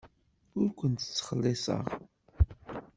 [0.61, 1.85] Ur kent-ttxelliṣeɣ.